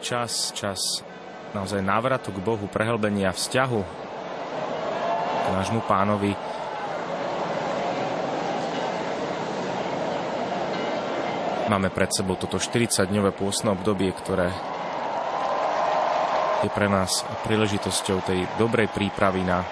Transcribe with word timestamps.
Čas, 0.00 0.50
čas 0.56 1.06
naozaj 1.54 1.82
návratu 1.82 2.34
k 2.34 2.42
Bohu, 2.42 2.66
prehlbenia 2.66 3.30
vzťahu 3.30 3.80
k 5.40 5.46
nášmu 5.54 5.80
pánovi. 5.86 6.32
Máme 11.70 11.86
pred 11.94 12.10
sebou 12.10 12.34
toto 12.34 12.58
40-dňové 12.58 13.30
pôstne 13.30 13.70
obdobie, 13.70 14.10
ktoré 14.10 14.50
je 16.66 16.70
pre 16.74 16.90
nás 16.90 17.22
príležitosťou 17.46 18.18
tej 18.26 18.40
dobrej 18.58 18.90
prípravy 18.90 19.46
na 19.46 19.62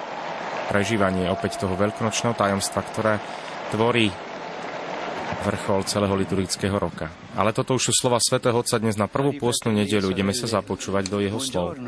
prežívanie 0.71 1.27
opäť 1.27 1.59
toho 1.59 1.75
veľkonočného 1.75 2.39
tajomstva, 2.39 2.81
ktoré 2.87 3.15
tvorí 3.75 4.28
vrchol 5.45 5.87
celého 5.87 6.15
liturgického 6.19 6.75
roka. 6.75 7.11
Ale 7.39 7.55
toto 7.55 7.79
už 7.79 7.91
sú 7.91 7.93
slova 7.95 8.19
svätého 8.19 8.59
Otca 8.59 8.79
dnes 8.83 8.99
na 8.99 9.07
prvú 9.07 9.37
pôstnu 9.39 9.71
nedeľu. 9.71 10.11
Ideme 10.11 10.35
sa 10.35 10.51
započúvať 10.51 11.05
do 11.07 11.23
jeho 11.23 11.39
slov. 11.39 11.79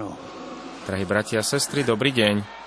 Drahí 0.86 1.04
bratia 1.06 1.42
a 1.42 1.46
sestry, 1.46 1.82
dobrý 1.82 2.14
deň. 2.14 2.62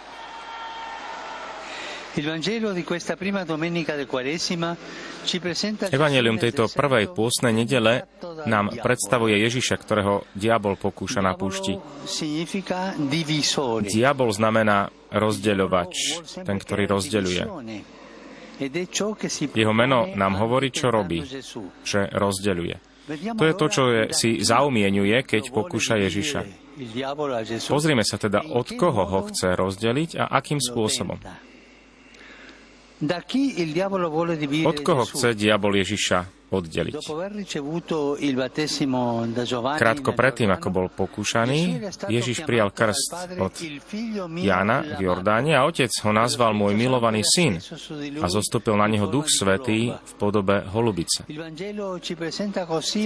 Evangelium 5.90 6.38
tejto 6.38 6.70
prvej 6.70 7.10
pôstnej 7.10 7.54
nedele 7.58 8.06
nám 8.46 8.70
predstavuje 8.70 9.42
Ježiša, 9.42 9.82
ktorého 9.82 10.22
diabol 10.38 10.78
pokúša 10.78 11.26
na 11.26 11.34
púšti. 11.34 11.74
Diabol 13.82 14.30
znamená 14.30 14.94
rozdeľovač, 15.10 15.94
ten, 16.46 16.58
ktorý 16.62 16.84
rozdeľuje. 16.94 17.44
Jeho 19.54 19.74
meno 19.74 20.14
nám 20.14 20.34
hovorí, 20.38 20.70
čo 20.70 20.94
robí, 20.94 21.26
že 21.84 22.00
rozdeľuje. 22.14 22.76
To 23.36 23.44
je 23.44 23.54
to, 23.60 23.68
čo 23.68 23.84
je, 23.92 24.02
si 24.16 24.30
zaumienuje, 24.40 25.28
keď 25.28 25.52
pokúša 25.52 26.00
Ježiša. 26.00 26.42
Pozrime 27.68 28.08
sa 28.08 28.16
teda, 28.16 28.48
od 28.48 28.68
koho 28.80 29.04
ho 29.04 29.20
chce 29.28 29.60
rozdeliť 29.60 30.18
a 30.24 30.32
akým 30.40 30.64
spôsobom. 30.64 31.20
Od 34.64 34.78
koho 34.80 35.04
chce 35.04 35.36
diabol 35.36 35.76
Ježiša 35.76 36.44
oddeliť. 36.54 36.94
Krátko 39.82 40.12
predtým, 40.14 40.50
ako 40.54 40.68
bol 40.70 40.88
pokúšaný, 40.94 41.90
Ježiš 42.08 42.46
prijal 42.46 42.70
krst 42.70 43.42
od 43.42 43.54
Jána 44.38 44.86
v 45.02 45.02
Jordáne 45.02 45.58
a 45.58 45.66
otec 45.66 45.90
ho 46.06 46.12
nazval 46.14 46.54
môj 46.54 46.78
milovaný 46.78 47.26
syn 47.26 47.58
a 48.22 48.26
zostúpil 48.30 48.78
na 48.78 48.86
neho 48.86 49.10
duch 49.10 49.28
svetý 49.34 49.90
v 49.90 50.12
podobe 50.22 50.62
holubice. 50.70 51.26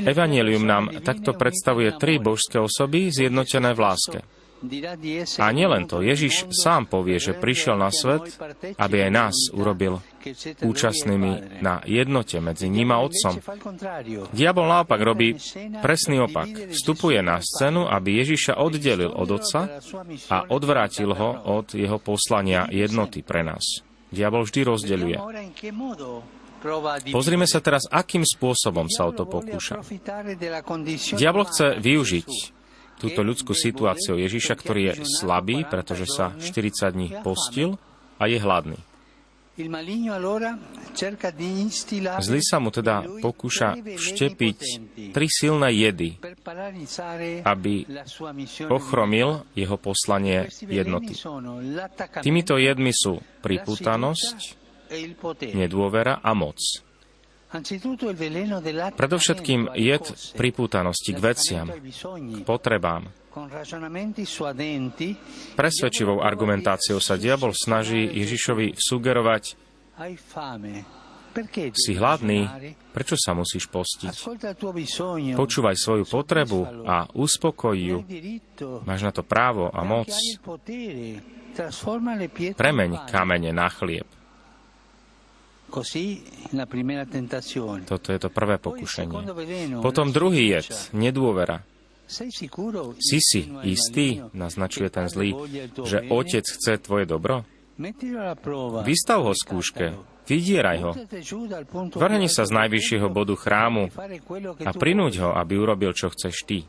Evangelium 0.04 0.64
nám 0.68 0.86
takto 1.02 1.32
predstavuje 1.34 1.96
tri 1.96 2.20
božské 2.20 2.60
osoby 2.60 3.10
zjednotené 3.16 3.72
v 3.72 3.80
láske. 3.80 4.20
A 5.38 5.54
nielen 5.54 5.86
to, 5.86 6.02
Ježiš 6.02 6.50
sám 6.50 6.90
povie, 6.90 7.22
že 7.22 7.38
prišiel 7.38 7.78
na 7.78 7.94
svet, 7.94 8.34
aby 8.82 9.06
aj 9.06 9.12
nás 9.14 9.36
urobil 9.54 10.02
účastnými 10.66 11.62
na 11.62 11.86
jednote 11.86 12.42
medzi 12.42 12.66
ním 12.66 12.90
a 12.90 13.06
Otcom. 13.06 13.38
Diabol 14.34 14.66
naopak 14.66 14.98
robí 14.98 15.38
presný 15.86 16.26
opak. 16.26 16.74
Vstupuje 16.74 17.22
na 17.22 17.38
scénu, 17.38 17.86
aby 17.86 18.18
Ježiša 18.26 18.58
oddelil 18.58 19.14
od 19.14 19.30
Otca 19.30 19.78
a 20.34 20.38
odvrátil 20.50 21.14
ho 21.14 21.30
od 21.62 21.78
jeho 21.78 22.02
poslania 22.02 22.66
jednoty 22.74 23.22
pre 23.22 23.46
nás. 23.46 23.86
Diabol 24.10 24.50
vždy 24.50 24.62
rozdeľuje. 24.74 25.18
Pozrime 27.14 27.46
sa 27.46 27.62
teraz, 27.62 27.86
akým 27.86 28.26
spôsobom 28.26 28.90
sa 28.90 29.06
o 29.06 29.14
to 29.14 29.30
pokúša. 29.30 29.86
Diabol 31.14 31.46
chce 31.46 31.78
využiť 31.78 32.57
túto 32.98 33.22
ľudskú 33.22 33.54
situáciu 33.54 34.18
Ježiša, 34.18 34.54
ktorý 34.58 34.82
je 34.92 34.94
slabý, 35.06 35.64
pretože 35.70 36.10
sa 36.10 36.34
40 36.34 36.96
dní 36.98 37.08
postil 37.22 37.78
a 38.18 38.26
je 38.26 38.38
hladný. 38.42 38.80
Zlý 42.22 42.42
sa 42.46 42.62
mu 42.62 42.70
teda 42.70 43.02
pokúša 43.26 43.74
vštepiť 43.74 44.58
tri 45.18 45.26
silné 45.26 45.74
jedy, 45.74 46.22
aby 47.42 47.74
ochromil 48.70 49.50
jeho 49.58 49.78
poslanie 49.82 50.46
jednoty. 50.62 51.18
Týmito 52.22 52.62
jedmi 52.62 52.94
sú 52.94 53.18
priputanosť, 53.42 54.38
nedôvera 55.58 56.22
a 56.22 56.38
moc. 56.38 56.62
Predovšetkým 58.98 59.62
jed 59.80 60.04
pripútanosti 60.36 61.12
k 61.16 61.20
veciam, 61.24 61.68
k 61.72 62.44
potrebám. 62.44 63.08
Presvedčivou 65.56 66.20
argumentáciou 66.20 67.00
sa 67.00 67.16
diabol 67.16 67.56
snaží 67.56 68.04
Ježišovi 68.04 68.76
sugerovať 68.76 69.44
si 71.78 71.94
hladný, 71.94 72.50
prečo 72.90 73.14
sa 73.14 73.38
musíš 73.38 73.70
postiť? 73.70 74.14
Počúvaj 75.38 75.76
svoju 75.78 76.04
potrebu 76.10 76.84
a 76.84 77.06
uspokoj 77.14 77.78
ju. 77.78 78.02
Máš 78.84 79.02
na 79.06 79.12
to 79.14 79.22
právo 79.22 79.70
a 79.70 79.86
moc. 79.86 80.10
Premeň 82.58 82.92
kamene 83.06 83.52
na 83.54 83.70
chlieb. 83.70 84.17
Toto 87.84 88.10
je 88.10 88.20
to 88.20 88.30
prvé 88.32 88.56
pokušenie. 88.56 89.20
Potom 89.84 90.16
druhý 90.16 90.48
jed, 90.48 90.68
nedôvera. 90.96 91.64
Si 92.08 93.20
si 93.20 93.42
istý, 93.68 94.24
naznačuje 94.32 94.88
ten 94.88 95.12
zlý, 95.12 95.36
že 95.84 96.08
otec 96.08 96.48
chce 96.48 96.80
tvoje 96.80 97.04
dobro? 97.04 97.44
Vystav 98.88 99.22
ho 99.22 99.36
skúške, 99.36 99.94
vydieraj 100.26 100.78
ho. 100.82 100.92
Vrhni 101.94 102.32
sa 102.32 102.48
z 102.48 102.52
najvyššieho 102.56 103.08
bodu 103.12 103.36
chrámu 103.36 103.92
a 104.64 104.72
prinúď 104.72 105.14
ho, 105.22 105.30
aby 105.36 105.60
urobil, 105.60 105.92
čo 105.94 106.10
chceš 106.10 106.36
ty. 106.48 106.60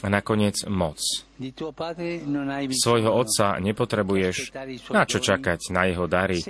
A 0.00 0.06
nakoniec 0.08 0.64
moc. 0.64 0.96
Svojho 2.72 3.10
otca 3.12 3.46
nepotrebuješ. 3.60 4.36
Na 4.92 5.04
čo 5.04 5.20
čakať 5.20 5.60
na 5.72 5.84
jeho 5.84 6.08
dary. 6.08 6.40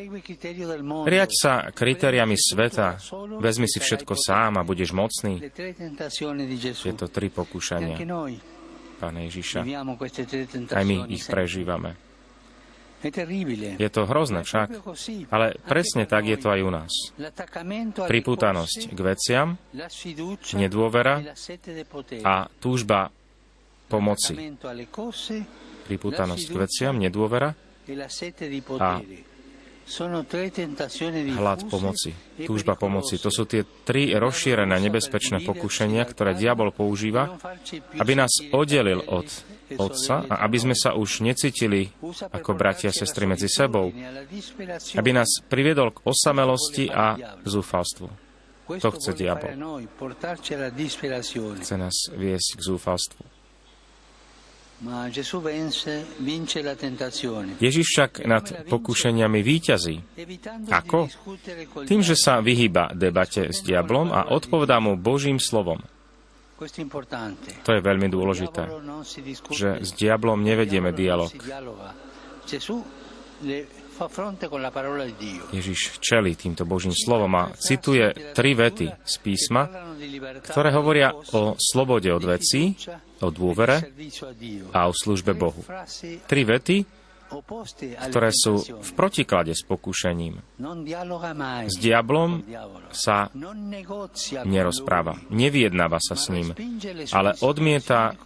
Riaď 1.07 1.31
sa 1.35 1.75
kritériami 1.75 2.39
sveta, 2.39 3.03
vezmi 3.39 3.67
si 3.67 3.79
všetko 3.83 4.15
sám 4.15 4.59
a 4.59 4.67
budeš 4.67 4.95
mocný. 4.95 5.43
Tieto 6.71 7.07
tri 7.11 7.35
pokúšania. 7.35 7.99
Pána 9.01 9.21
Ježiša. 9.27 9.61
Aj 10.71 10.85
my 10.85 10.97
ich 11.09 11.25
prežívame. 11.27 12.10
Je 13.81 13.89
to 13.89 14.05
hrozné 14.05 14.45
však, 14.45 14.69
ale 15.33 15.57
presne 15.65 16.05
tak 16.05 16.29
je 16.29 16.37
to 16.37 16.53
aj 16.53 16.61
u 16.61 16.71
nás. 16.71 16.93
Pripútanosť 17.97 18.81
k 18.93 19.01
veciam, 19.01 19.49
nedôvera 20.53 21.25
a 22.21 22.35
túžba 22.61 23.09
pomoci. 23.89 24.37
Pripútanosť 25.89 26.45
k 26.45 26.57
veciam, 26.61 26.95
nedôvera 27.01 27.57
a 28.79 28.91
hlad 31.35 31.61
pomoci, 31.67 32.11
túžba 32.47 32.79
pomoci. 32.79 33.19
To 33.19 33.31
sú 33.33 33.43
tie 33.49 33.67
tri 33.83 34.15
rozšírené 34.15 34.77
nebezpečné 34.79 35.43
pokušenia, 35.43 36.07
ktoré 36.07 36.39
diabol 36.39 36.71
používa, 36.71 37.35
aby 37.99 38.13
nás 38.15 38.31
oddelil 38.55 39.03
od 39.09 39.27
Otca 39.79 40.27
a 40.27 40.35
aby 40.43 40.59
sme 40.59 40.75
sa 40.75 40.99
už 40.99 41.23
necítili 41.23 41.91
ako 42.33 42.59
bratia 42.59 42.91
a 42.91 42.97
sestry 42.97 43.29
medzi 43.29 43.47
sebou, 43.47 43.95
aby 44.99 45.11
nás 45.15 45.31
priviedol 45.47 45.95
k 45.95 46.03
osamelosti 46.07 46.91
a 46.91 47.39
zúfalstvu. 47.47 48.31
To 48.71 48.89
chce 48.95 49.11
diabol. 49.19 49.51
Chce 51.59 51.77
nás 51.79 51.97
viesť 52.15 52.51
k 52.55 52.61
zúfalstvu. 52.63 53.23
Ježiš 57.61 57.87
však 57.93 58.13
nad 58.25 58.45
pokušeniami 58.65 59.41
výťazí. 59.45 59.97
Ako? 60.73 60.99
Tým, 61.85 62.01
že 62.01 62.17
sa 62.17 62.41
vyhýba 62.41 62.97
debate 62.97 63.53
s 63.53 63.61
diablom 63.61 64.09
a 64.09 64.33
odpovedá 64.33 64.81
mu 64.81 64.97
Božím 64.97 65.37
slovom. 65.37 65.85
To 67.65 67.73
je 67.73 67.81
veľmi 67.81 68.09
dôležité, 68.13 68.63
že 69.49 69.69
s 69.81 69.91
diablom 69.97 70.45
nevedieme 70.45 70.93
dialog. 70.93 71.33
Ježiš 75.53 75.81
čeli 76.01 76.33
týmto 76.33 76.65
Božím 76.65 76.97
slovom 76.97 77.33
a 77.37 77.53
cituje 77.53 78.33
tri 78.33 78.57
vety 78.57 78.89
z 78.89 79.15
písma, 79.21 79.69
ktoré 80.49 80.73
hovoria 80.73 81.13
o 81.13 81.57
slobode 81.61 82.09
od 82.09 82.25
vecí, 82.25 82.77
o 83.21 83.29
dôvere 83.29 83.93
a 84.73 84.89
o 84.89 84.93
službe 84.97 85.37
Bohu. 85.37 85.61
Tri 86.25 86.43
vety, 86.49 87.00
ktoré 88.11 88.31
sú 88.35 88.59
v 88.59 88.91
protiklade 88.99 89.55
s 89.55 89.63
pokúšením. 89.63 90.43
S 91.71 91.77
diablom 91.79 92.43
sa 92.91 93.31
nerozpráva, 94.45 95.23
neviednáva 95.31 96.03
sa 96.03 96.19
s 96.19 96.29
ním, 96.35 96.51
ale 97.15 97.39
odmieta 97.41 98.19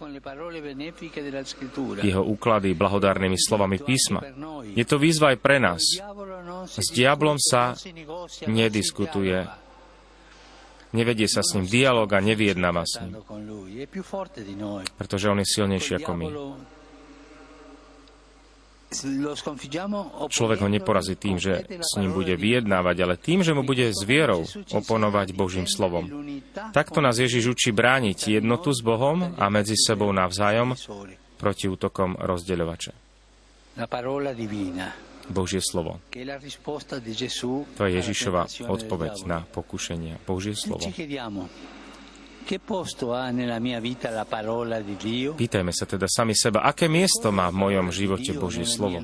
jeho 2.01 2.23
úklady 2.25 2.73
blahodárnymi 2.73 3.37
slovami 3.37 3.77
písma. 3.77 4.25
Je 4.73 4.85
to 4.85 4.97
výzva 4.97 5.31
aj 5.33 5.37
pre 5.37 5.57
nás. 5.61 5.81
S 6.65 6.87
diablom 6.89 7.37
sa 7.37 7.77
nediskutuje, 8.49 9.45
nevedie 10.95 11.27
sa 11.29 11.45
s 11.45 11.53
ním 11.59 11.69
dialog 11.69 12.09
a 12.09 12.19
neviednáva 12.23 12.83
s 12.87 13.03
ním, 13.05 13.21
pretože 14.97 15.29
on 15.29 15.39
je 15.43 15.47
silnejší 15.47 16.01
ako 16.01 16.11
my. 16.17 16.27
Človek 20.31 20.59
ho 20.63 20.69
neporazí 20.69 21.19
tým, 21.19 21.35
že 21.41 21.65
s 21.81 21.99
ním 21.99 22.15
bude 22.15 22.37
vyjednávať, 22.39 22.95
ale 23.03 23.15
tým, 23.19 23.43
že 23.43 23.51
mu 23.51 23.65
bude 23.65 23.91
s 23.91 24.01
vierou 24.07 24.47
oponovať 24.71 25.35
Božím 25.35 25.67
slovom. 25.67 26.07
Takto 26.71 27.03
nás 27.03 27.19
Ježiš 27.19 27.51
učí 27.51 27.75
brániť 27.75 28.39
jednotu 28.39 28.71
s 28.71 28.79
Bohom 28.79 29.35
a 29.35 29.45
medzi 29.51 29.75
sebou 29.75 30.13
navzájom 30.15 30.77
proti 31.35 31.67
útokom 31.67 32.15
rozdeľovača. 32.15 32.93
Božie 35.25 35.59
slovo. 35.59 35.97
To 36.13 37.83
je 37.89 37.91
Ježišova 37.97 38.41
odpoveď 38.69 39.13
na 39.25 39.41
pokušenie. 39.41 40.21
Božie 40.23 40.53
slovo. 40.53 40.85
Pýtajme 45.35 45.71
sa 45.73 45.85
teda 45.89 46.05
sami 46.05 46.37
seba, 46.37 46.61
aké 46.61 46.85
miesto 46.85 47.33
má 47.33 47.49
v 47.49 47.57
mojom 47.57 47.89
živote 47.89 48.37
Božie 48.37 48.69
slovo. 48.69 49.01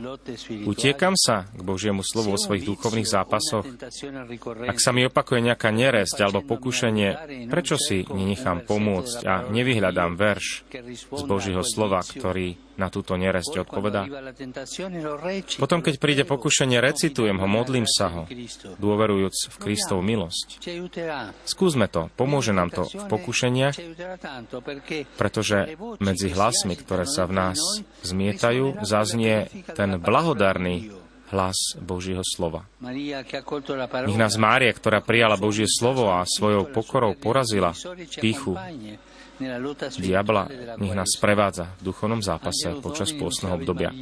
Utiekam 0.70 1.18
sa 1.18 1.50
k 1.50 1.62
Božiemu 1.66 2.06
slovu 2.06 2.38
o 2.38 2.42
svojich 2.42 2.70
duchovných 2.70 3.10
zápasoch. 3.10 3.66
Ak 4.70 4.78
sa 4.78 4.94
mi 4.94 5.02
opakuje 5.10 5.42
nejaká 5.42 5.74
neresť 5.74 6.18
alebo 6.22 6.46
pokušenie, 6.46 7.10
prečo 7.50 7.82
si 7.82 8.06
nenechám 8.06 8.62
pomôcť 8.70 9.20
a 9.26 9.50
nevyhľadám 9.50 10.14
verš 10.14 10.70
z 11.10 11.24
Božieho 11.26 11.66
slova, 11.66 12.06
ktorý 12.06 12.72
na 12.82 12.90
túto 12.90 13.14
neresť 13.14 13.68
odpovedá. 13.68 14.10
Potom, 15.62 15.80
keď 15.86 15.96
príde 16.02 16.24
pokušenie, 16.26 16.82
recitujem 16.82 17.38
ho, 17.38 17.46
modlím 17.46 17.86
sa 17.86 18.10
ho, 18.10 18.24
dôverujúc 18.82 19.36
v 19.54 19.56
Kristov 19.62 20.02
milosť. 20.02 20.58
Skúsme 21.46 21.86
to, 21.92 22.10
pomôže 22.18 22.56
nám 22.58 22.74
to 22.74 22.90
v 22.90 23.06
pokušeniach, 23.31 23.75
pretože 25.16 25.57
medzi 26.04 26.28
hlasmi, 26.36 26.75
ktoré 26.75 27.07
sa 27.07 27.24
v 27.24 27.33
nás 27.39 27.60
zmietajú, 28.04 28.83
zaznie 28.83 29.48
ten 29.72 29.95
blahodarný 29.95 30.92
hlas 31.31 31.80
Božieho 31.80 32.28
slova. 32.28 32.68
Nech 32.83 34.19
nás 34.19 34.36
Mária, 34.36 34.75
ktorá 34.75 35.00
prijala 35.00 35.39
Božie 35.39 35.63
slovo 35.63 36.12
a 36.12 36.28
svojou 36.28 36.68
pokorou 36.75 37.16
porazila 37.16 37.72
píchu, 38.19 38.60
diabla, 39.95 40.51
nech 40.75 40.92
nás 40.92 41.16
sprevádza 41.16 41.72
v 41.80 41.88
duchovnom 41.88 42.19
zápase 42.19 42.75
počas 42.84 43.16
pôstneho 43.16 43.56
obdobia. 43.56 43.95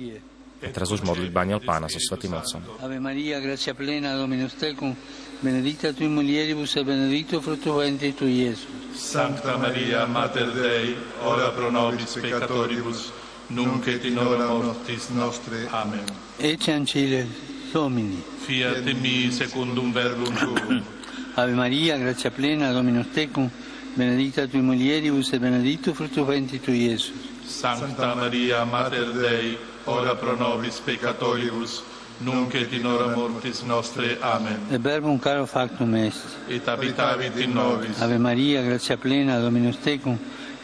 A 0.59 0.75
teraz 0.75 0.91
už 0.91 1.07
modlitba 1.07 1.47
aniel 1.47 1.63
pána 1.63 1.87
so 1.87 2.03
Svetým 2.03 2.35
Otcom. 2.35 2.59
Ave 2.83 2.99
Maria, 2.99 3.39
gracia 3.39 3.71
plena, 3.71 4.19
Dominus 4.19 4.59
tecum, 4.59 4.91
benedicta 5.39 5.94
tui 5.94 6.07
mulieribus 6.07 6.75
e 6.75 6.83
benedictus 6.83 7.41
fructus 7.41 7.75
ventris 7.75 8.15
tui, 8.15 8.41
Iesus. 8.41 8.68
Sancta 8.94 9.57
Maria, 9.57 10.06
Mater 10.06 10.51
Dei, 10.51 10.95
ora 11.24 11.50
pro 11.51 11.69
nobis 11.69 12.18
peccatoribus, 12.19 13.12
nunc 13.47 13.88
et 13.88 14.03
in 14.03 14.18
hora 14.18 14.47
mortis 14.47 15.07
nostre. 15.09 15.68
Amen. 15.69 16.03
Ece 16.38 16.74
ancile 16.74 17.27
Domini. 17.71 18.21
Fiat 18.39 18.83
mi 19.00 19.31
secundum 19.31 19.91
verbum 19.94 20.36
tuum. 20.36 20.83
Ave 21.36 21.53
Maria, 21.53 21.97
gracia 21.97 22.31
plena, 22.31 22.71
Dominus 22.71 23.07
tecum, 23.13 23.50
benedicta 23.94 24.47
tui 24.47 24.59
mulieribus 24.59 25.31
e 25.31 25.39
benedictus 25.39 25.95
fructus 25.95 26.25
ventris 26.25 26.62
tui, 26.62 26.88
Iesus. 26.89 27.13
Sancta 27.45 28.13
Maria, 28.15 28.65
Mater 28.65 29.12
Dei, 29.13 29.57
ora 29.85 30.15
pro 30.15 30.35
nobis 30.35 30.80
peccatoribus, 30.80 31.83
nunc 32.19 32.54
et 32.54 32.71
in 32.74 32.86
hora 32.86 33.16
mortis 33.16 33.62
nostre. 33.62 34.18
Amen. 34.21 34.60
E 34.69 34.77
verbum 34.77 35.19
caro 35.19 35.45
factum 35.45 35.95
est. 35.95 36.21
Et 36.48 36.66
habitavit 36.68 37.38
in 37.38 37.54
nobis. 37.54 38.01
Ave 38.01 38.18
Maria, 38.18 38.62
gratia 38.62 38.98
plena, 38.98 39.39
Dominus 39.39 39.77
tecum, 39.77 40.18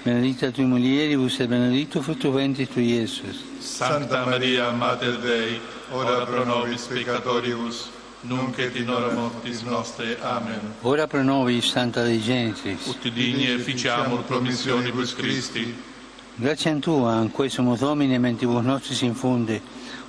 benedicta 0.03 0.51
tui 0.51 0.65
mulieribus 0.65 1.39
e 1.39 1.47
benedictus 1.47 2.03
fructus 2.03 2.33
ventris 2.33 2.69
tui, 2.69 2.93
Iesus. 2.93 3.43
Santa 3.59 4.25
Maria, 4.25 4.71
Mater 4.71 5.17
Dei, 5.19 5.59
ora 5.91 6.25
pro 6.25 6.43
nobis 6.43 6.85
peccatoribus, 6.87 7.89
nunc 8.21 8.57
et 8.59 8.75
in 8.75 8.89
hora 8.89 9.13
mortis 9.13 9.61
nostre. 9.61 10.17
Amen. 10.21 10.73
Ora 10.81 11.07
pro 11.07 11.23
nobis, 11.23 11.69
Santa 11.69 12.03
Dei 12.03 12.19
Genitrix. 12.19 12.87
Ut 12.87 13.09
digni 13.09 13.47
efficiamur 13.47 14.23
promissionibus 14.23 15.13
Christi. 15.13 15.93
Grazie 16.37 16.71
a 16.71 16.79
Tua, 16.79 17.21
in 17.21 17.49
sumus 17.49 17.79
Domine, 17.79 18.17
mentibus 18.17 18.61
nostris 18.61 18.99
infunde, 19.01 19.61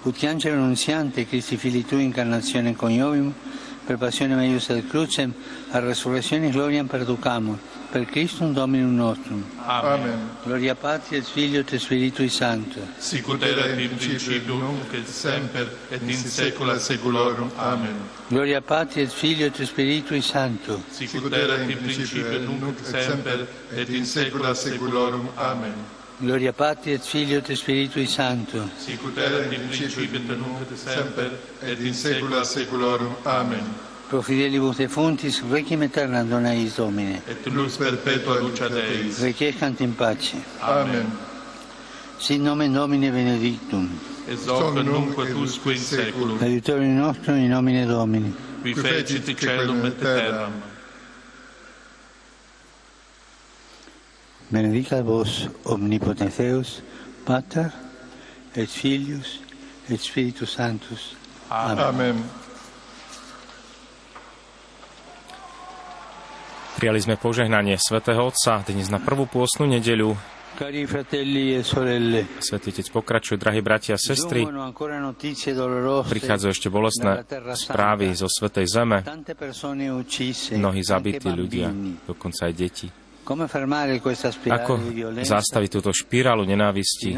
ut 0.06 0.16
che 0.16 0.28
angelo 0.28 0.54
annunziante 0.54 1.26
Christi 1.26 1.56
fili 1.56 1.84
tu 1.84 1.96
incarnazione 1.96 2.76
coniovim 2.76 3.32
per 3.84 3.96
passione 3.96 4.36
meius 4.36 4.68
ad 4.68 4.86
crucem 4.86 5.32
a 5.70 5.80
resurrezione 5.80 6.50
gloriam 6.50 6.86
perducamur 6.86 7.58
per 7.90 8.04
Christum 8.04 8.52
Dominum 8.52 8.94
nostrum. 8.94 9.44
Amen, 9.64 9.92
Amen. 9.92 10.30
Gloria 10.44 10.74
Patri 10.74 11.16
et 11.16 11.24
Filio 11.24 11.60
et 11.60 11.74
Spiritui 11.76 12.28
Sancto. 12.28 12.80
Sicut 12.98 13.42
erat 13.42 13.78
in 13.78 13.96
principio 13.96 14.54
nunc 14.54 14.92
et 14.92 15.06
semper 15.06 15.76
et 15.88 16.02
in 16.02 16.16
saecula 16.16 16.78
saeculorum. 16.78 17.50
Amen. 17.56 17.96
Gloria 18.28 18.60
Patri 18.60 19.02
et 19.02 19.10
Filio 19.10 19.46
et 19.46 19.62
Spiritui 19.64 20.20
Sancto. 20.20 20.82
Sicut 20.90 21.32
erat 21.32 21.68
in 21.68 21.78
principio 21.78 22.38
nunc 22.38 22.78
et 22.78 23.02
semper 23.02 23.46
et 23.74 23.88
in 23.88 24.04
saecula 24.04 24.54
saeculorum. 24.54 25.30
Amen. 25.36 25.95
Gloria 26.18 26.52
Patri 26.52 26.92
et 26.92 27.02
Filio 27.02 27.42
et 27.46 27.54
Spiritui 27.54 28.06
Sancto. 28.06 28.70
Sicut 28.78 29.18
erat 29.18 29.52
in 29.52 29.68
principio 29.68 30.18
et 30.18 30.28
nunc 30.28 30.62
et 30.62 30.74
semper 30.74 31.30
et 31.62 31.78
in 31.78 31.92
saecula 31.92 32.42
saeculorum. 32.42 33.14
Amen. 33.24 33.62
Pro 34.08 34.22
fidelibus 34.22 34.78
defuntis 34.78 35.42
requiem 35.50 35.82
aeternam 35.82 36.26
dona 36.26 36.54
eis 36.54 36.76
Domine. 36.76 37.20
Et 37.28 37.46
lux 37.50 37.76
perpetua 37.76 38.40
lucia 38.40 38.68
Deis. 38.68 39.20
Requiescant 39.20 39.78
in 39.80 39.92
pace. 39.92 40.36
Amen. 40.62 41.12
Sin 42.18 42.42
nomen 42.42 42.72
Domine 42.72 43.10
benedictum. 43.10 43.90
Et 44.26 44.38
hoc 44.48 44.74
nunc 44.82 45.18
et 45.18 45.34
usque 45.34 45.66
in 45.66 45.76
saeculum. 45.76 46.38
Aiutorium 46.40 46.96
nostrum 46.96 47.36
in 47.36 47.50
nomine 47.50 47.84
Domini. 47.86 48.32
Qui 48.62 48.72
fecit 48.72 49.34
caelum 49.34 49.84
et 49.84 50.00
terram 50.00 50.75
Benedicat 54.46 55.02
vos 55.02 55.50
omnipotens 55.66 56.38
Deus, 56.38 56.82
Pater, 57.26 57.66
et 58.54 58.70
Filius, 58.70 59.42
et 59.90 59.98
Spiritus 59.98 60.54
Sanctus. 60.54 61.16
Amen. 61.50 61.78
Amen. 61.78 62.16
Prijali 66.78 67.00
sme 67.02 67.16
požehnanie 67.18 67.74
svätého 67.80 68.20
Otca 68.22 68.62
dnes 68.62 68.86
na 68.92 69.02
prvú 69.02 69.26
pôstnu 69.26 69.66
nedeľu. 69.66 70.14
E 70.56 70.86
Svetý 72.40 72.66
Otec 72.72 72.86
pokračuje, 72.88 73.36
drahí 73.36 73.60
bratia 73.60 73.96
a 73.96 74.00
sestry. 74.00 74.46
Prichádzajú 76.06 76.50
ešte 76.52 76.68
bolestné 76.72 77.28
správy 77.52 78.14
zo 78.16 78.24
Svetej 78.30 78.66
Zeme. 78.70 79.04
Mnohí 80.56 80.80
zabití 80.80 81.28
ľudia, 81.28 81.68
dokonca 82.08 82.48
aj 82.48 82.54
deti. 82.56 83.05
Ako 83.26 84.72
zastaviť 85.26 85.70
túto 85.74 85.90
špirálu 85.90 86.46
nenávisti, 86.46 87.10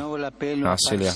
násilia? 0.56 1.12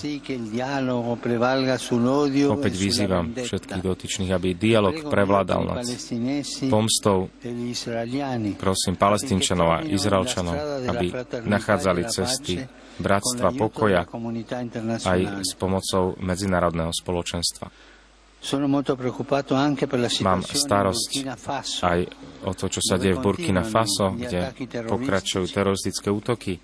Opäť 2.52 2.74
vyzývam 2.76 3.32
všetkých 3.32 3.82
dotyčných, 3.82 4.30
aby 4.36 4.52
dialog 4.52 4.92
prevládal 5.08 5.60
nad 5.64 5.80
pomstou. 6.68 7.32
Prosím 8.60 8.94
palestínčanov 9.00 9.68
a 9.72 9.78
izraelčanov, 9.80 10.56
aby 10.84 11.06
nachádzali 11.48 12.02
cesty 12.12 12.60
bratstva, 13.00 13.56
pokoja 13.56 14.04
aj 15.08 15.20
s 15.40 15.56
pomocou 15.56 16.12
medzinárodného 16.20 16.92
spoločenstva. 16.92 17.91
Mám 20.22 20.42
starosť 20.42 21.10
aj 21.86 21.98
o 22.42 22.52
to, 22.58 22.66
čo 22.66 22.82
sa 22.82 22.98
deje 22.98 23.14
v 23.14 23.22
Burkina 23.22 23.62
Faso, 23.62 24.10
kde 24.18 24.50
pokračujú 24.90 25.46
teroristické 25.46 26.10
útoky. 26.10 26.58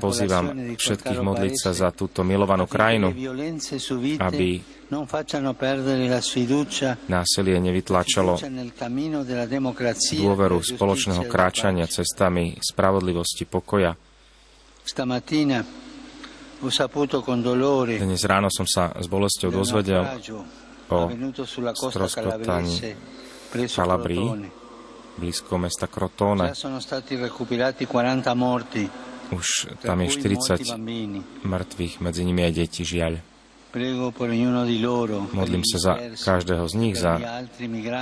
Pozývam 0.00 0.46
všetkých 0.80 1.20
modliť 1.20 1.54
sa 1.60 1.76
za 1.76 1.92
túto 1.92 2.24
milovanú 2.24 2.64
krajinu, 2.64 3.12
aby 4.16 4.48
násilie 7.04 7.56
nevytlačalo 7.60 8.32
dôveru 10.16 10.58
spoločného 10.64 11.24
kráčania 11.28 11.84
cestami 11.84 12.56
spravodlivosti, 12.64 13.44
pokoja. 13.44 13.92
Dnes 16.60 18.20
ráno 18.28 18.52
som 18.52 18.68
sa 18.68 18.92
s 18.92 19.08
bolestou 19.08 19.48
dozvedel 19.48 20.04
o 20.92 21.08
stroskotaní 21.72 22.76
Calabrii, 23.64 24.28
blízko 25.16 25.56
mesta 25.56 25.88
Crotone. 25.88 26.52
Už 29.30 29.48
tam 29.80 29.98
je 30.04 30.08
40 30.12 30.76
mŕtvych, 31.48 31.94
medzi 32.04 32.22
nimi 32.28 32.44
aj 32.44 32.52
deti, 32.52 32.84
žiaľ. 32.84 33.24
Modlím 35.32 35.64
sa 35.64 35.78
za 35.80 35.92
každého 36.12 36.64
z 36.68 36.74
nich, 36.76 36.94
za 37.00 37.16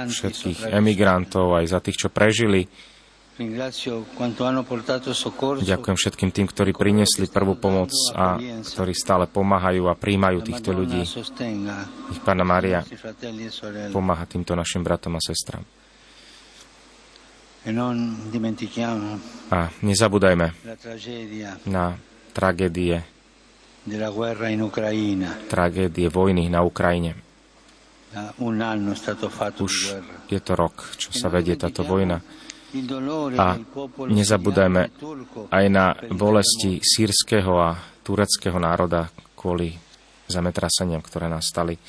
všetkých 0.08 0.72
emigrantov, 0.74 1.54
aj 1.54 1.66
za 1.68 1.78
tých, 1.78 1.96
čo 2.02 2.08
prežili 2.10 2.66
Ďakujem 5.62 5.96
všetkým 5.96 6.30
tým, 6.34 6.46
ktorí 6.50 6.74
priniesli 6.74 7.30
prvú 7.30 7.54
pomoc 7.54 7.94
a 8.18 8.34
ktorí 8.42 8.90
stále 8.98 9.30
pomáhajú 9.30 9.86
a 9.86 9.94
príjmajú 9.94 10.42
týchto 10.42 10.74
ľudí. 10.74 11.06
Ich 12.10 12.20
Pána 12.26 12.42
Mária 12.42 12.82
e 12.82 13.94
pomáha 13.94 14.26
týmto 14.26 14.58
našim 14.58 14.82
bratom 14.82 15.14
a 15.14 15.22
sestram. 15.22 15.62
E 17.62 17.70
a 19.54 19.58
nezabúdajme 19.86 20.46
na 21.70 21.94
tragédie 22.34 23.06
tragédie 25.48 26.08
vojny 26.10 26.44
na 26.50 26.60
Ukrajine. 26.66 27.14
Už 29.58 29.76
je 30.28 30.40
to 30.40 30.52
rok, 30.56 30.76
čo 30.96 31.12
sa 31.12 31.28
vedie 31.28 31.54
táto 31.54 31.84
vojna. 31.84 32.20
A 33.38 33.56
nezabúdajme 34.04 34.82
aj 35.48 35.64
na 35.72 35.96
bolesti 36.12 36.84
sírskeho 36.84 37.52
a 37.56 37.80
tureckého 38.04 38.60
národa 38.60 39.08
kvôli 39.32 39.72
zemetraseniam, 40.28 41.00
ktoré 41.00 41.32
nastali. 41.32 41.80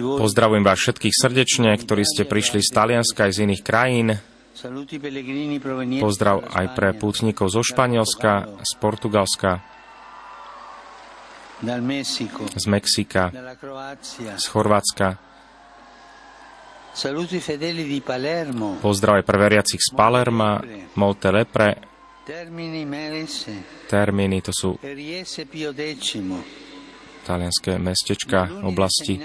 Pozdravujem 0.00 0.64
vás 0.64 0.78
všetkých 0.80 1.14
srdečne, 1.14 1.76
ktorí 1.76 2.02
ste 2.08 2.24
prišli 2.24 2.64
z 2.64 2.70
Talianska 2.72 3.28
aj 3.28 3.32
z 3.36 3.38
iných 3.44 3.62
krajín. 3.66 4.08
Pozdrav 6.00 6.36
aj 6.46 6.66
pre 6.72 6.96
pútnikov 6.96 7.52
zo 7.52 7.60
Španielska, 7.60 8.60
z 8.64 8.72
Portugalska, 8.80 9.60
z 12.54 12.64
Mexika, 12.64 13.28
z 14.36 14.44
Chorvátska, 14.48 15.29
Pozdrav 18.82 19.22
aj 19.22 19.24
pre 19.24 19.38
veriacich 19.38 19.78
z 19.78 19.90
Palerma, 19.94 20.58
Molte 20.98 21.30
Lepre, 21.30 21.68
Termini, 23.90 24.38
to 24.38 24.52
sú 24.54 24.78
talianské 27.20 27.78
mestečka 27.78 28.48
oblasti, 28.64 29.20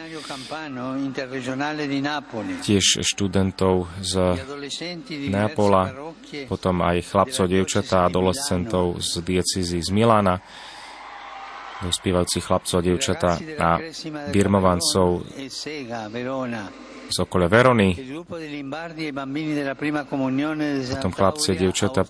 tiež 2.61 2.85
študentov 3.01 3.87
z 4.03 4.13
Neapola, 5.31 6.13
potom 6.45 6.75
aj 6.85 6.97
chlapcov, 7.07 7.45
dievčatá 7.49 8.05
a 8.05 8.07
adolescentov 8.11 8.99
z 9.01 9.11
diecizy 9.25 9.79
z 9.81 9.89
Milána, 9.89 10.37
dospievajúcich 11.81 12.43
chlapcov 12.45 12.79
dievčatá 12.83 13.37
a 13.57 13.77
birmovancov 14.31 15.25
z 17.09 17.17
okolia 17.21 17.47
Verony, 17.47 17.93
potom 20.95 21.11
chlapci 21.13 21.47
a 21.51 21.55
dievčata 21.55 22.01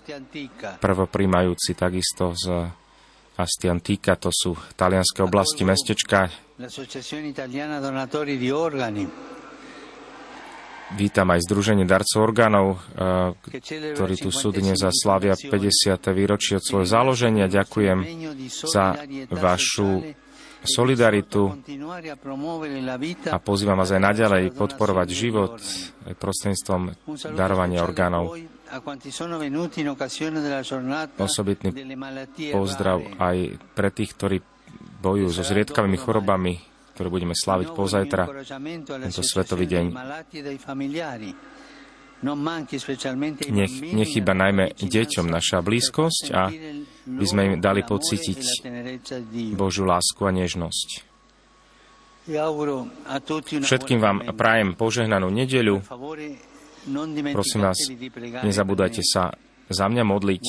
prvopríjmajúci 0.80 1.70
takisto 1.76 2.32
z 2.32 2.44
Asti 3.36 3.68
Antica, 3.68 4.16
to 4.16 4.32
sú 4.32 4.56
talianské 4.80 5.20
oblasti, 5.20 5.60
mestečka. 5.68 6.32
Vítam 10.94 11.26
aj 11.34 11.40
Združenie 11.42 11.82
darcov 11.82 12.20
orgánov, 12.30 12.78
eh, 12.94 13.34
ktorí 13.92 14.14
tu 14.16 14.30
sú 14.30 14.54
dnes 14.54 14.78
za 14.78 14.94
slavia 14.94 15.34
50. 15.34 16.14
výročie 16.14 16.56
od 16.56 16.64
svojho 16.64 16.86
založenia. 16.86 17.50
Ďakujem 17.50 17.98
za 18.48 18.94
vašu 19.34 20.16
solidaritu 20.64 21.52
a 23.28 23.38
pozývam 23.42 23.76
vás 23.76 23.90
aj 23.92 24.02
naďalej 24.02 24.44
podporovať 24.56 25.08
život 25.10 25.58
aj 26.06 26.14
prostredníctvom 26.16 26.82
darovania 27.34 27.82
orgánov. 27.82 28.38
Osobitný 31.16 31.70
pozdrav 32.50 32.98
aj 33.18 33.36
pre 33.76 33.88
tých, 33.94 34.10
ktorí 34.16 34.36
bojujú 35.02 35.30
so 35.30 35.42
zriedkavými 35.46 35.98
chorobami, 36.00 36.58
ktoré 36.96 37.08
budeme 37.12 37.36
slaviť 37.36 37.68
pozajtra, 37.70 38.22
tento 39.06 39.22
svetový 39.22 39.66
deň. 39.70 39.84
Nech 42.24 43.74
nechyba 43.92 44.32
najmä 44.32 44.72
deťom 44.72 45.26
naša 45.28 45.60
blízkosť 45.60 46.24
a 46.32 46.48
by 47.04 47.26
sme 47.28 47.40
im 47.44 47.54
dali 47.60 47.84
pocítiť 47.84 48.40
Božiu 49.52 49.84
lásku 49.84 50.24
a 50.24 50.32
nežnosť. 50.32 50.88
Všetkým 53.62 54.00
vám 54.02 54.34
prajem 54.34 54.74
požehnanú 54.74 55.28
nedeľu. 55.30 55.84
Prosím 57.36 57.60
vás, 57.62 57.78
nezabúdajte 58.42 59.02
sa 59.04 59.36
za 59.68 59.86
mňa 59.86 60.02
modliť. 60.06 60.44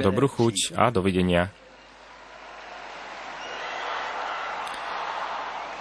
Dobrú 0.00 0.26
chuť 0.26 0.78
a 0.78 0.90
dovidenia. 0.90 1.50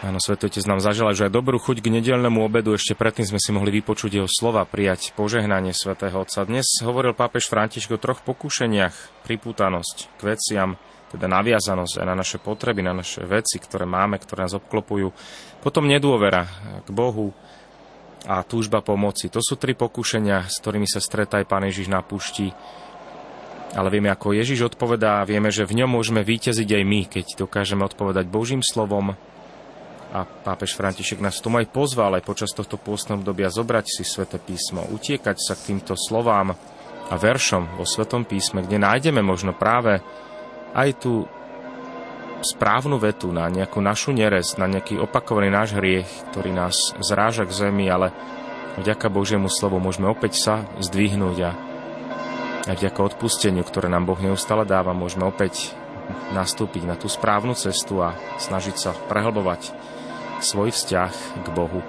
Áno, 0.03 0.19
Svetotec 0.19 0.59
nám 0.67 0.83
zažila, 0.83 1.15
že 1.15 1.31
aj 1.31 1.39
dobrú 1.39 1.55
chuť 1.55 1.79
k 1.79 1.87
nedelnému 1.87 2.43
obedu. 2.43 2.75
Ešte 2.75 2.99
predtým 2.99 3.31
sme 3.31 3.39
si 3.39 3.55
mohli 3.55 3.71
vypočuť 3.79 4.19
jeho 4.19 4.27
slova, 4.27 4.67
prijať 4.67 5.15
požehnanie 5.15 5.71
Svetého 5.71 6.19
Otca. 6.19 6.43
Dnes 6.43 6.67
hovoril 6.83 7.15
pápež 7.15 7.47
Františko 7.47 7.95
o 7.95 8.03
troch 8.03 8.19
pokúšeniach. 8.27 9.23
Pripútanosť 9.23 10.19
k 10.19 10.21
veciam, 10.35 10.75
teda 11.15 11.31
naviazanosť 11.31 12.03
aj 12.03 12.07
na 12.11 12.15
naše 12.19 12.43
potreby, 12.43 12.83
na 12.83 12.91
naše 12.91 13.23
veci, 13.23 13.55
ktoré 13.55 13.87
máme, 13.87 14.19
ktoré 14.19 14.43
nás 14.43 14.59
obklopujú. 14.59 15.15
Potom 15.63 15.87
nedôvera 15.87 16.43
k 16.83 16.89
Bohu 16.91 17.31
a 18.27 18.43
túžba 18.43 18.83
pomoci. 18.83 19.31
To 19.31 19.39
sú 19.39 19.55
tri 19.55 19.79
pokúšenia, 19.79 20.43
s 20.51 20.59
ktorými 20.59 20.91
sa 20.91 20.99
stretá 20.99 21.39
aj 21.39 21.47
Pán 21.47 21.63
Ježiš 21.71 21.87
na 21.87 22.03
púšti. 22.03 22.51
Ale 23.71 23.87
vieme, 23.87 24.11
ako 24.11 24.35
Ježiš 24.35 24.75
odpovedá 24.75 25.23
vieme, 25.23 25.55
že 25.55 25.63
v 25.63 25.79
ňom 25.79 25.95
môžeme 25.95 26.19
víťaziť 26.19 26.67
aj 26.67 26.83
my, 26.83 27.01
keď 27.07 27.25
dokážeme 27.47 27.87
odpovedať 27.87 28.27
Božím 28.27 28.59
slovom, 28.59 29.15
a 30.13 30.23
pápež 30.23 30.77
František 30.77 31.23
nás 31.23 31.41
tomu 31.41 31.59
aj 31.59 31.71
pozval 31.71 32.17
aj 32.17 32.23
počas 32.27 32.51
tohto 32.53 32.77
pôstneho 32.77 33.19
obdobia 33.19 33.49
zobrať 33.49 33.85
si 33.89 34.03
sväté 34.05 34.37
písmo, 34.37 34.85
utiekať 34.93 35.37
sa 35.39 35.53
k 35.57 35.73
týmto 35.73 35.97
slovám 35.97 36.53
a 37.05 37.13
veršom 37.13 37.77
vo 37.77 37.85
Svetom 37.85 38.25
písme, 38.25 38.65
kde 38.65 38.81
nájdeme 38.81 39.21
možno 39.21 39.53
práve 39.53 40.01
aj 40.73 40.89
tú 40.97 41.25
správnu 42.45 43.01
vetu 43.01 43.33
na 43.33 43.49
nejakú 43.49 43.81
našu 43.81 44.13
nerez, 44.13 44.57
na 44.61 44.69
nejaký 44.69 45.01
opakovaný 45.01 45.49
náš 45.49 45.77
hriech, 45.77 46.05
ktorý 46.31 46.53
nás 46.53 46.93
zráža 47.01 47.49
k 47.49 47.57
zemi, 47.69 47.89
ale 47.89 48.13
vďaka 48.77 49.09
Božiemu 49.09 49.49
slovu 49.49 49.81
môžeme 49.81 50.05
opäť 50.05 50.37
sa 50.37 50.65
zdvihnúť 50.77 51.37
a 51.41 51.51
aj 52.65 52.75
vďaka 52.81 52.99
odpusteniu, 53.13 53.61
ktoré 53.61 53.89
nám 53.89 54.09
Boh 54.09 54.17
neustále 54.17 54.65
dáva, 54.65 54.93
môžeme 54.97 55.25
opäť 55.25 55.73
nastúpiť 56.33 56.85
na 56.85 56.97
tú 56.97 57.09
správnu 57.09 57.53
cestu 57.57 58.01
a 58.01 58.13
snažiť 58.37 58.75
sa 58.77 58.91
prehlbovať 58.93 59.73
svoj 60.39 60.71
vzťah 60.71 61.13
k 61.43 61.47
Bohu. 61.53 61.79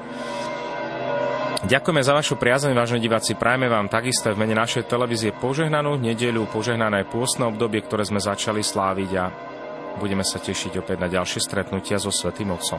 Ďakujeme 1.67 2.03
za 2.05 2.15
vašu 2.15 2.39
priazeň, 2.39 2.77
vážne 2.77 3.03
diváci. 3.03 3.35
Prajme 3.35 3.67
vám 3.67 3.91
takisto 3.91 4.31
v 4.31 4.39
mene 4.39 4.55
našej 4.55 4.87
televízie 4.87 5.35
požehnanú 5.35 5.99
nedeľu, 5.99 6.47
požehnané 6.53 7.09
pôstne 7.09 7.49
obdobie, 7.49 7.83
ktoré 7.83 8.07
sme 8.07 8.23
začali 8.23 8.63
sláviť 8.63 9.11
a 9.19 9.25
budeme 9.99 10.23
sa 10.23 10.39
tešiť 10.39 10.79
opäť 10.79 11.01
na 11.01 11.09
ďalšie 11.11 11.41
stretnutia 11.43 11.99
so 11.99 12.13
Svetým 12.15 12.55
Otcom. 12.55 12.79